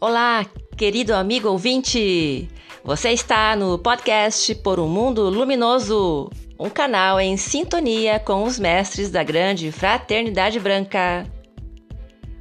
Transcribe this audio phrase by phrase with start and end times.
[0.00, 2.48] Olá, querido amigo ouvinte!
[2.84, 9.10] Você está no podcast Por um Mundo Luminoso, um canal em sintonia com os mestres
[9.10, 11.26] da grande fraternidade branca.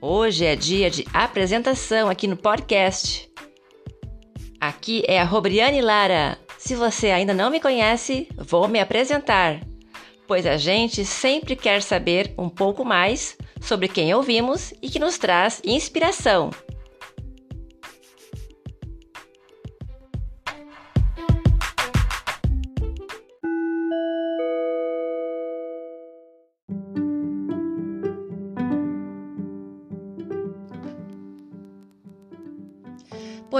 [0.00, 3.28] Hoje é dia de apresentação aqui no podcast.
[4.60, 6.38] Aqui é a Robriane Lara.
[6.56, 9.58] Se você ainda não me conhece, vou me apresentar,
[10.28, 15.18] pois a gente sempre quer saber um pouco mais sobre quem ouvimos e que nos
[15.18, 16.50] traz inspiração.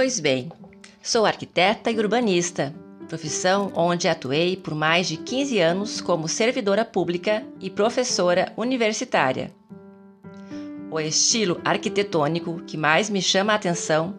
[0.01, 0.51] Pois bem,
[0.99, 2.73] sou arquiteta e urbanista,
[3.07, 9.51] profissão onde atuei por mais de 15 anos como servidora pública e professora universitária.
[10.89, 14.17] O estilo arquitetônico que mais me chama a atenção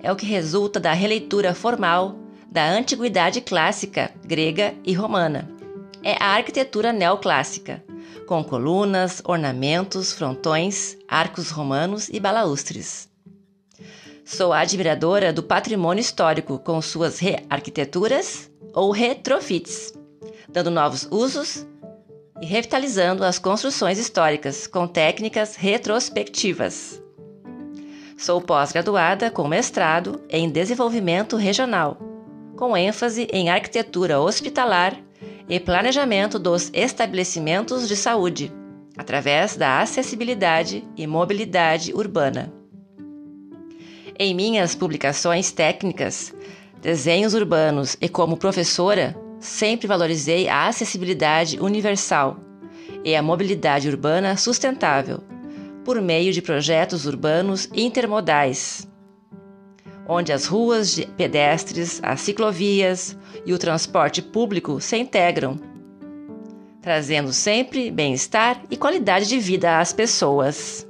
[0.00, 2.16] é o que resulta da releitura formal
[2.48, 5.50] da antiguidade clássica grega e romana.
[6.00, 7.82] É a arquitetura neoclássica,
[8.28, 13.12] com colunas, ornamentos, frontões, arcos romanos e balaustres.
[14.24, 19.92] Sou admiradora do patrimônio histórico com suas rearquiteturas ou retrofits,
[20.48, 21.66] dando novos usos
[22.40, 27.02] e revitalizando as construções históricas com técnicas retrospectivas.
[28.16, 31.98] Sou pós-graduada com mestrado em desenvolvimento regional,
[32.56, 34.96] com ênfase em arquitetura hospitalar
[35.46, 38.50] e planejamento dos estabelecimentos de saúde,
[38.96, 42.63] através da acessibilidade e mobilidade urbana.
[44.16, 46.32] Em minhas publicações técnicas,
[46.80, 52.38] desenhos urbanos e como professora, sempre valorizei a acessibilidade universal
[53.04, 55.20] e a mobilidade urbana sustentável,
[55.84, 58.88] por meio de projetos urbanos intermodais,
[60.06, 65.58] onde as ruas de pedestres, as ciclovias e o transporte público se integram,
[66.80, 70.86] trazendo sempre bem-estar e qualidade de vida às pessoas.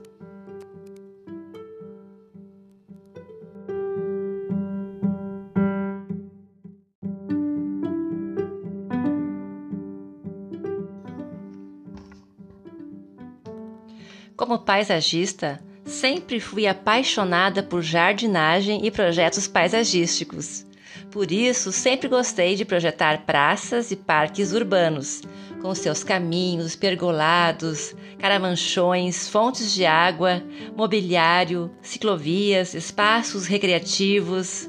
[14.36, 20.66] Como paisagista, sempre fui apaixonada por jardinagem e projetos paisagísticos.
[21.12, 25.22] Por isso, sempre gostei de projetar praças e parques urbanos,
[25.62, 30.42] com seus caminhos, pergolados, caramanchões, fontes de água,
[30.76, 34.68] mobiliário, ciclovias, espaços recreativos,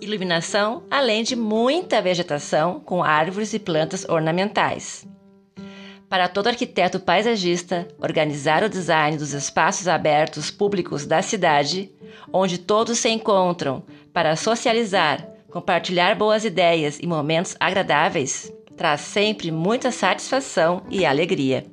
[0.00, 5.06] iluminação, além de muita vegetação com árvores e plantas ornamentais.
[6.14, 11.90] Para todo arquiteto paisagista, organizar o design dos espaços abertos públicos da cidade,
[12.32, 13.82] onde todos se encontram
[14.12, 21.66] para socializar, compartilhar boas ideias e momentos agradáveis, traz sempre muita satisfação e alegria.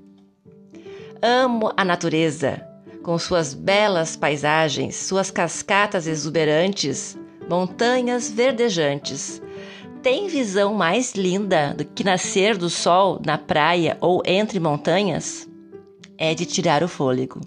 [1.22, 2.68] Amo a natureza,
[3.04, 7.16] com suas belas paisagens, suas cascatas exuberantes,
[7.48, 9.40] montanhas verdejantes,
[10.02, 15.48] tem visão mais linda do que nascer do sol na praia ou entre montanhas?
[16.18, 17.40] É de tirar o fôlego.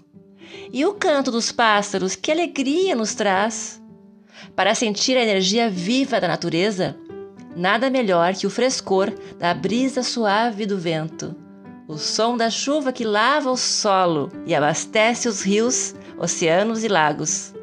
[0.71, 3.81] E o canto dos pássaros, que alegria nos traz!
[4.55, 6.97] Para sentir a energia viva da natureza,
[7.55, 11.35] nada melhor que o frescor da brisa suave do vento,
[11.87, 17.53] o som da chuva que lava o solo e abastece os rios, oceanos e lagos,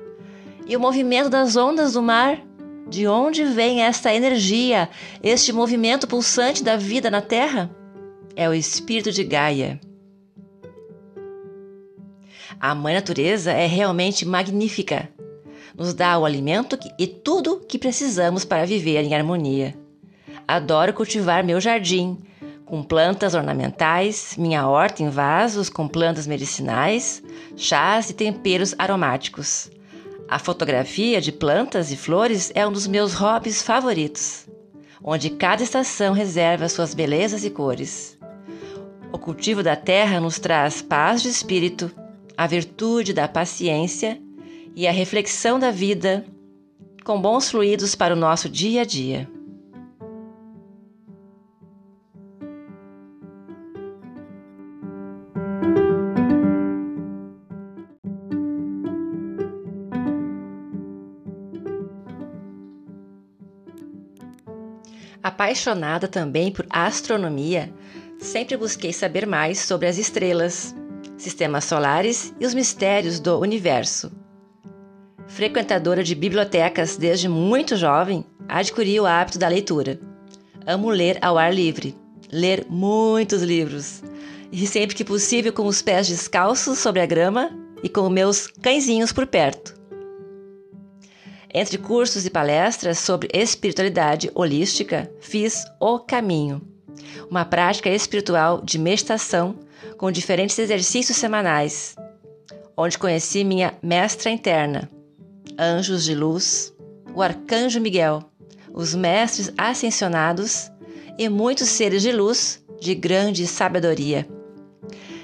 [0.67, 2.39] e o movimento das ondas do mar
[2.93, 4.87] de onde vem esta energia,
[5.23, 7.75] este movimento pulsante da vida na Terra?
[8.37, 9.81] É o espírito de Gaia.
[12.61, 15.09] A Mãe Natureza é realmente magnífica.
[15.75, 19.75] Nos dá o alimento e tudo que precisamos para viver em harmonia.
[20.47, 22.19] Adoro cultivar meu jardim,
[22.67, 27.23] com plantas ornamentais, minha horta em vasos com plantas medicinais,
[27.57, 29.71] chás e temperos aromáticos.
[30.33, 34.49] A fotografia de plantas e flores é um dos meus hobbies favoritos,
[35.05, 38.19] onde cada estação reserva suas belezas e cores.
[39.13, 41.93] O cultivo da terra nos traz paz de espírito,
[42.35, 44.19] a virtude da paciência
[44.75, 46.25] e a reflexão da vida,
[47.05, 49.29] com bons fluidos para o nosso dia a dia.
[65.23, 67.73] Apaixonada também por astronomia,
[68.19, 70.75] sempre busquei saber mais sobre as estrelas,
[71.17, 74.11] sistemas solares e os mistérios do universo.
[75.29, 80.01] Frequentadora de bibliotecas desde muito jovem, adquiri o hábito da leitura.
[80.67, 81.95] Amo ler ao ar livre,
[82.31, 84.03] ler muitos livros,
[84.51, 89.13] e sempre que possível com os pés descalços sobre a grama e com meus cãezinhos
[89.13, 89.82] por perto.
[91.55, 96.63] Entre cursos e palestras sobre espiritualidade holística, fiz O Caminho,
[97.31, 99.57] uma prática espiritual de meditação
[99.99, 101.95] com diferentes exercícios semanais,
[102.75, 104.91] onde conheci minha mestra interna,
[105.59, 106.73] anjos de luz,
[107.15, 108.23] o arcanjo Miguel,
[108.73, 110.71] os mestres ascensionados
[111.19, 114.27] e muitos seres de luz de grande sabedoria.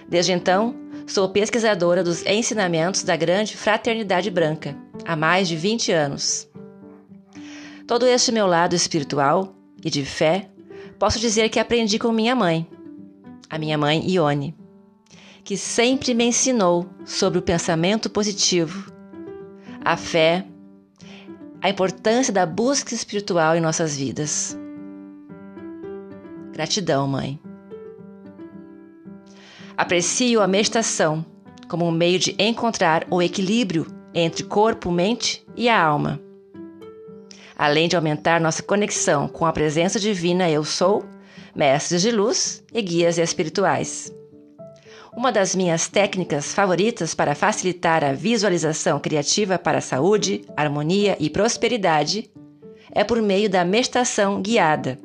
[0.06, 0.74] Desde então,
[1.08, 6.46] sou pesquisadora dos ensinamentos da grande fraternidade branca há mais de 20 anos.
[7.86, 10.50] Todo este meu lado espiritual e de fé,
[10.98, 12.66] posso dizer que aprendi com minha mãe,
[13.48, 14.54] a minha mãe Ione,
[15.42, 18.92] que sempre me ensinou sobre o pensamento positivo,
[19.82, 20.44] a fé,
[21.62, 24.56] a importância da busca espiritual em nossas vidas.
[26.52, 27.40] Gratidão, mãe.
[29.78, 31.24] Aprecio a meditação
[31.68, 36.20] como um meio de encontrar o equilíbrio entre corpo, mente e a alma.
[37.56, 41.04] Além de aumentar nossa conexão com a presença divina Eu Sou,
[41.54, 44.12] mestres de luz e guias espirituais.
[45.16, 51.30] Uma das minhas técnicas favoritas para facilitar a visualização criativa para a saúde, harmonia e
[51.30, 52.28] prosperidade
[52.90, 54.98] é por meio da meditação guiada,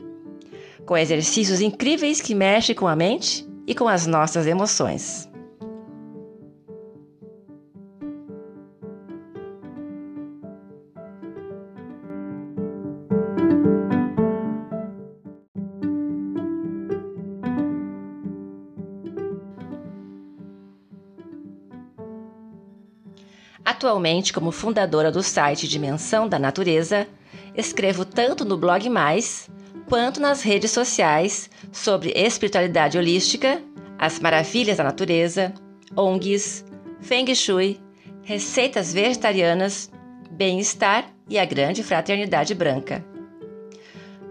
[0.83, 5.30] com exercícios incríveis que mexem com a mente e com as nossas emoções.
[23.83, 27.07] Atualmente, como fundadora do site Dimensão da Natureza,
[27.56, 29.50] escrevo tanto no Blog Mais
[29.88, 33.62] quanto nas redes sociais sobre espiritualidade holística,
[33.97, 35.53] as maravilhas da natureza,
[35.95, 36.65] ONGs,
[37.01, 37.80] Feng Shui,
[38.24, 39.91] receitas vegetarianas,
[40.31, 43.03] bem-estar e a grande fraternidade branca.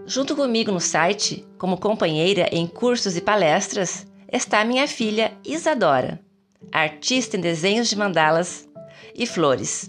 [0.05, 6.19] Junto comigo no site, como companheira em cursos e palestras, está minha filha Isadora,
[6.71, 8.67] artista em desenhos de mandalas
[9.15, 9.87] e flores,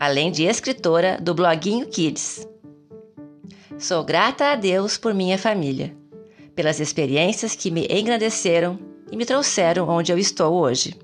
[0.00, 2.48] além de escritora do bloguinho Kids.
[3.78, 5.94] Sou grata a Deus por minha família,
[6.54, 8.78] pelas experiências que me engrandeceram
[9.12, 10.94] e me trouxeram onde eu estou hoje.